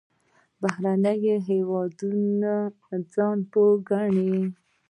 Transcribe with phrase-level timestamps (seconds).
[0.61, 2.53] بهرني هېوادونه
[3.13, 4.35] ځان پوه ګڼي.